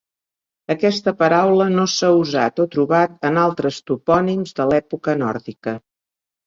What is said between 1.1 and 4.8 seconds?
paraula no s'ha usat o trobat en altres topònims de